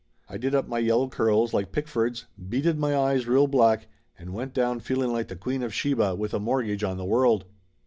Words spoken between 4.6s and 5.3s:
feling like